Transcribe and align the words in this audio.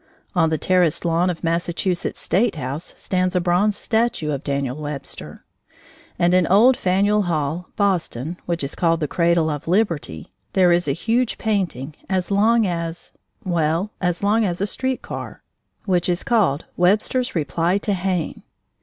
On 0.33 0.49
the 0.49 0.57
terraced 0.57 1.05
lawn 1.05 1.29
of 1.29 1.43
Massachusetts' 1.43 2.19
State 2.19 2.55
house 2.55 2.95
stands 2.97 3.35
a 3.35 3.39
bronze 3.39 3.77
statue 3.77 4.31
of 4.31 4.43
Daniel 4.43 4.75
Webster. 4.75 5.43
And 6.17 6.33
in 6.33 6.47
old 6.47 6.75
Faneuil 6.75 7.21
Hall, 7.27 7.67
Boston 7.75 8.37
(which 8.47 8.63
is 8.63 8.73
called 8.73 8.99
the 8.99 9.07
Cradle 9.07 9.47
of 9.51 9.67
Liberty), 9.67 10.33
there 10.53 10.71
is 10.71 10.87
a 10.87 10.91
huge 10.93 11.37
painting, 11.37 11.95
as 12.09 12.31
long 12.31 12.65
as 12.65 13.13
well 13.43 13.91
as 14.01 14.23
long 14.23 14.43
as 14.43 14.59
a 14.59 14.65
street 14.65 15.03
car, 15.03 15.43
which 15.85 16.09
is 16.09 16.23
called 16.23 16.65
"Webster's 16.75 17.35
Reply 17.35 17.77
to 17.77 17.93
Hayne." 17.93 18.41